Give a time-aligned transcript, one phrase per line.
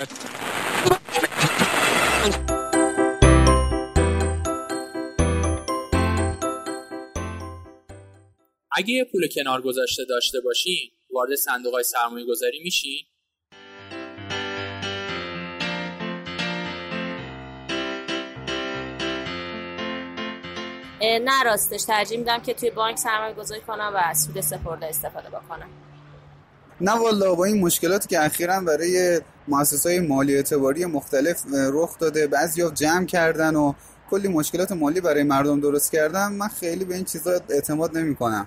[0.00, 0.10] اگه
[8.86, 13.04] یه پول کنار گذاشته داشته باشین وارد صندوق های سرمایه گذاری میشین
[21.02, 25.28] نه راستش ترجیح میدم که توی بانک سرمایه گذاری کنم و از سود سپرده استفاده
[25.28, 25.70] بکنم.
[26.82, 32.26] نه والا با این مشکلاتی که اخیرا برای مؤسسات های مالی اعتباری مختلف رخ داده
[32.26, 33.72] بعضی جمع کردن و
[34.10, 38.46] کلی مشکلات مالی برای مردم درست کردن من خیلی به این چیزا اعتماد نمی کنم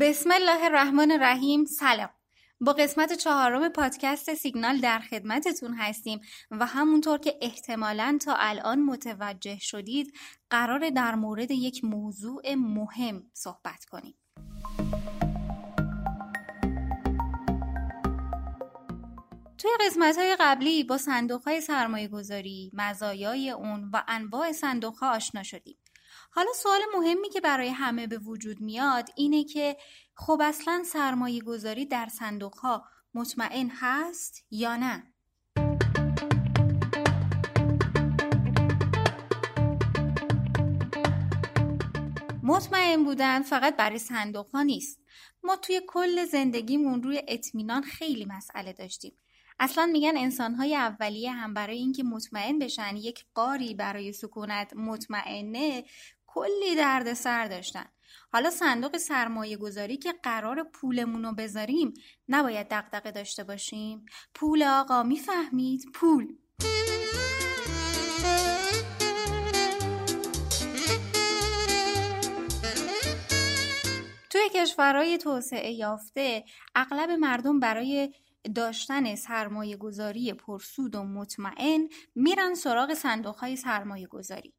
[0.00, 1.64] بسم الله الرحمن الرحیم.
[1.64, 2.17] سلام.
[2.60, 9.58] با قسمت چهارم پادکست سیگنال در خدمتتون هستیم و همونطور که احتمالا تا الان متوجه
[9.60, 10.12] شدید
[10.50, 14.14] قرار در مورد یک موضوع مهم صحبت کنیم
[19.58, 25.16] توی قسمت های قبلی با صندوق های سرمایه گذاری، مزایای اون و انواع صندوق ها
[25.16, 25.76] آشنا شدیم.
[26.30, 29.76] حالا سوال مهمی که برای همه به وجود میاد اینه که
[30.14, 32.84] خب اصلا سرمایه گذاری در صندوق ها
[33.14, 35.02] مطمئن هست یا نه؟
[42.42, 45.00] مطمئن بودن فقط برای صندوق ها نیست.
[45.42, 49.12] ما توی کل زندگیمون روی اطمینان خیلی مسئله داشتیم.
[49.60, 55.84] اصلا میگن انسانهای اولیه هم برای اینکه مطمئن بشن یک قاری برای سکونت مطمئنه
[56.28, 57.84] کلی درد سر داشتن.
[58.32, 61.94] حالا صندوق سرمایه گذاری که قرار پولمون رو بذاریم
[62.28, 66.26] نباید دقدقه داشته باشیم؟ پول آقا می‌فهمید؟ پول.
[74.30, 78.12] توی کشورهای توسعه یافته اغلب مردم برای
[78.54, 84.57] داشتن سرمایه گذاری پرسود و مطمئن میرن سراغ صندوق های سرمایه گذاری.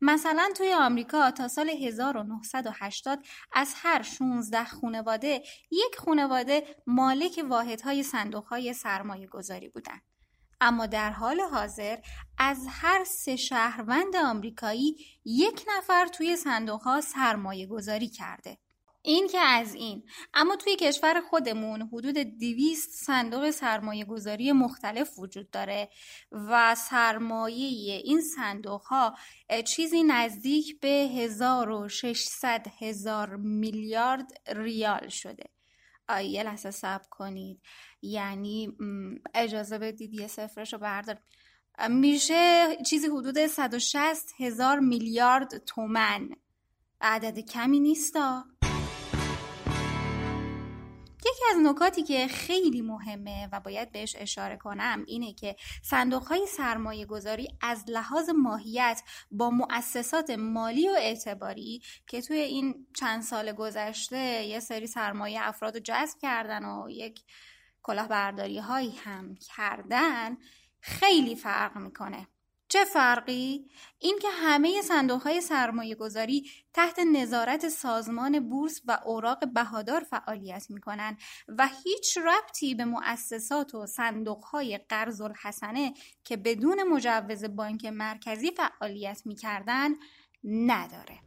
[0.00, 3.18] مثلا توی آمریکا تا سال 1980
[3.52, 10.02] از هر 16 خانواده یک خانواده مالک واحدهای صندوقهای سرمایه گذاری بودند.
[10.60, 11.98] اما در حال حاضر
[12.38, 18.58] از هر سه شهروند آمریکایی یک نفر توی صندوقها سرمایه گذاری کرده.
[19.06, 20.02] این که از این.
[20.34, 25.88] اما توی کشور خودمون حدود 200 صندوق سرمایه گذاری مختلف وجود داره
[26.32, 29.16] و سرمایه این صندوق ها
[29.66, 35.44] چیزی نزدیک به 1600 هزار میلیارد ریال شده.
[36.24, 37.60] یه لحظه سب کنید.
[38.02, 38.76] یعنی
[39.34, 41.18] اجازه بدید یه سفرش رو بردار
[41.88, 46.28] میشه چیزی حدود 160 هزار میلیارد تومن.
[47.00, 48.44] عدد کمی نیستا.
[51.50, 57.06] از نکاتی که خیلی مهمه و باید بهش اشاره کنم اینه که صندوق های سرمایه
[57.06, 64.44] گذاری از لحاظ ماهیت با مؤسسات مالی و اعتباری که توی این چند سال گذشته
[64.44, 67.20] یه سری سرمایه افراد رو جذب کردن و یک
[67.82, 70.36] کلاهبرداری هایی هم کردن
[70.80, 72.26] خیلی فرق می‌کنه.
[72.68, 79.52] چه فرقی؟ این که همه صندوق های سرمایه گذاری تحت نظارت سازمان بورس و اوراق
[79.52, 81.18] بهادار فعالیت می کنند
[81.48, 85.94] و هیچ ربطی به مؤسسات و صندوق های قرض الحسنه
[86.24, 89.90] که بدون مجوز بانک مرکزی فعالیت می کردن
[90.44, 91.18] نداره.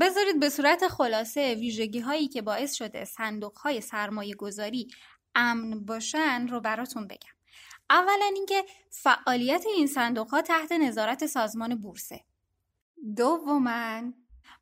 [0.00, 4.88] بذارید به صورت خلاصه ویژگی هایی که باعث شده صندوق های سرمایه گذاری
[5.34, 7.41] امن باشن رو براتون بگم.
[7.90, 12.20] اولا اینکه فعالیت این صندوق ها تحت نظارت سازمان بورسه.
[13.16, 14.02] دوما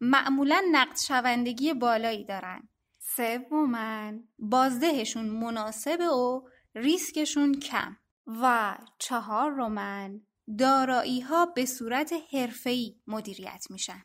[0.00, 2.68] معمولا نقد شوندگی بالایی دارن.
[2.98, 7.96] سوما بازدهشون مناسبه و ریسکشون کم.
[8.26, 10.20] و چهار رومن
[10.58, 14.04] دارایی ها به صورت حرفه‌ای مدیریت میشن.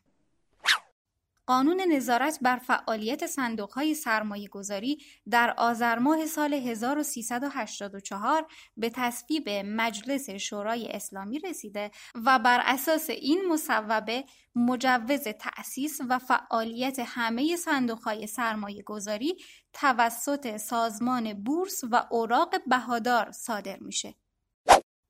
[1.47, 4.97] قانون نظارت بر فعالیت صندوقهای سرمایه گذاری
[5.29, 8.47] در آذر ماه سال 1384
[8.77, 14.23] به تصویب مجلس شورای اسلامی رسیده و بر اساس این مصوبه
[14.55, 19.35] مجوز تأسیس و فعالیت همه صندوقهای سرمایه گذاری
[19.73, 24.15] توسط سازمان بورس و اوراق بهادار صادر میشه.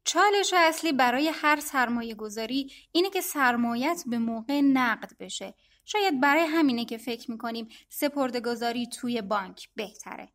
[0.07, 5.53] چالش اصلی برای هر سرمایه گذاری اینه که سرمایت به موقع نقد بشه
[5.85, 10.29] شاید برای همینه که فکر می‌کنیم سپردگذاری توی بانک بهتره.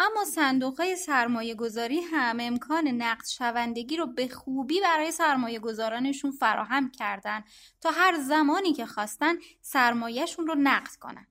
[0.00, 6.30] اما صندوق های سرمایه گذاری هم امکان نقد شوندگی رو به خوبی برای سرمایه گذارانشون
[6.30, 7.44] فراهم کردن
[7.80, 11.26] تا هر زمانی که خواستن سرمایهشون رو نقد کنن.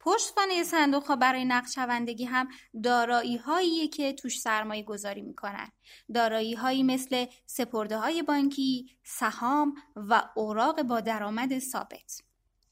[0.00, 2.48] پشتوانه صندوق ها برای نقد شوندگی هم
[2.82, 5.72] دارایی هایی که توش سرمایه گذاری می‌کنن.
[6.14, 12.22] دارایی هایی مثل سپرده های بانکی، سهام و اوراق با درآمد ثابت.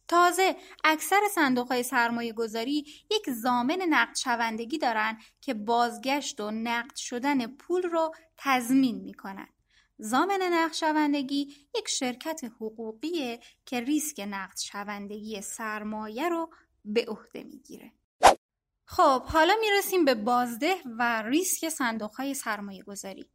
[0.08, 6.96] تازه اکثر صندوق های سرمایه گذاری یک زامن نقد شوندگی دارن که بازگشت و نقد
[6.96, 9.48] شدن پول رو تضمین می‌کنن.
[9.98, 16.50] زامن نقد شوندگی یک شرکت حقوقیه که ریسک نقد شوندگی سرمایه رو
[16.84, 17.92] به عهده می‌گیره.
[18.86, 23.26] خب حالا می‌رسیم به بازده و ریسک صندوق های سرمایه گذاری.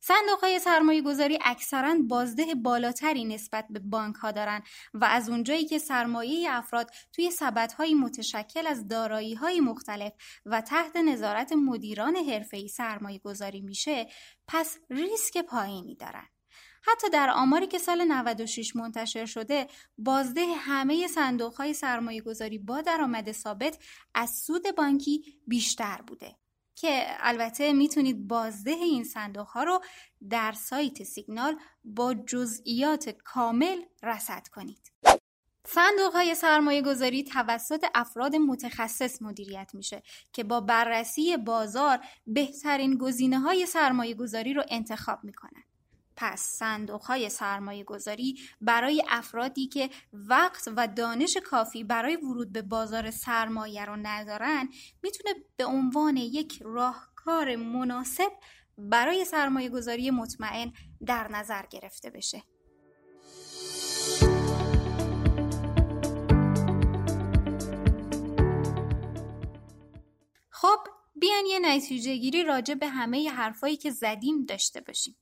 [0.00, 4.62] صندوق های سرمایه گذاری اکثرا بازده بالاتری نسبت به بانک ها دارن
[4.94, 10.12] و از اونجایی که سرمایه افراد توی سبد های متشکل از دارایی های مختلف
[10.46, 14.06] و تحت نظارت مدیران حرفه‌ای سرمایه گذاری میشه
[14.48, 16.28] پس ریسک پایینی دارن.
[16.82, 19.66] حتی در آماری که سال 96 منتشر شده
[19.98, 23.78] بازده همه صندوق های سرمایه گذاری با درآمد ثابت
[24.14, 26.36] از سود بانکی بیشتر بوده.
[26.76, 29.80] که البته می‌تونید بازده این صندوق ها رو
[30.30, 34.92] در سایت سیگنال با جزئیات کامل رصد کنید.
[35.68, 40.02] صندوق های سرمایه گذاری توسط افراد متخصص مدیریت میشه
[40.32, 45.64] که با بررسی بازار بهترین گزینه های سرمایه گذاری رو انتخاب می‌کنن.
[46.16, 52.62] پس صندوق های سرمایه گذاری برای افرادی که وقت و دانش کافی برای ورود به
[52.62, 54.68] بازار سرمایه رو ندارن
[55.02, 58.32] می‌تونه به عنوان یک راهکار مناسب
[58.78, 60.72] برای سرمایه گذاری مطمئن
[61.06, 62.42] در نظر گرفته بشه.
[70.50, 70.78] خب
[71.14, 75.16] بیان یه نتیجه گیری راجع به همه حرفایی که زدیم داشته باشیم.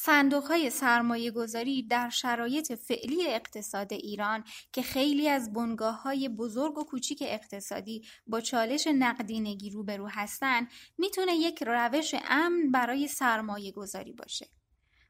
[0.00, 6.78] صندوق های سرمایه گذاری در شرایط فعلی اقتصاد ایران که خیلی از بنگاه های بزرگ
[6.78, 10.68] و کوچیک اقتصادی با چالش نقدینگی روبرو هستند
[10.98, 14.46] می‌تونه یک روش امن برای سرمایه گذاری باشه.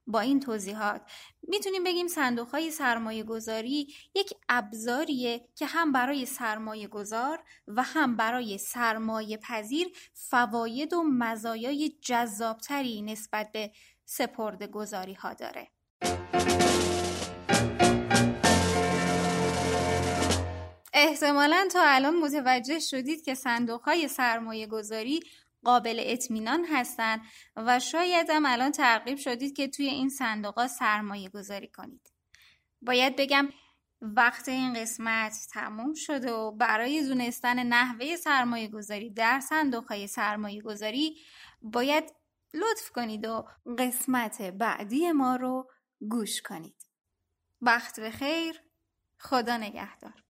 [0.06, 1.02] با این توضیحات
[1.43, 8.17] می‌تونیم بگیم صندوق های سرمایه گذاری یک ابزاریه که هم برای سرمایه گذار و هم
[8.17, 13.73] برای سرمایه پذیر فواید و مزایای جذابتری نسبت به
[14.10, 15.69] سپرده گذاری ها داره.
[20.93, 25.20] احتمالا تا الان متوجه شدید که صندوق های سرمایه گذاری
[25.64, 27.20] قابل اطمینان هستند
[27.56, 32.12] و شاید هم الان ترغیب شدید که توی این صندوق ها سرمایه گذاری کنید.
[32.82, 33.49] باید بگم
[34.00, 40.62] وقت این قسمت تموم شده و برای دونستن نحوه سرمایه گذاری در صندوق های سرمایه
[40.62, 41.16] گذاری
[41.62, 42.18] باید
[42.55, 43.49] لطف کنید و
[43.79, 45.71] قسمت بعدی ما رو
[46.11, 46.91] گوش کنید.
[47.61, 48.62] وقت به خیر
[49.19, 50.28] خدا نگهدار.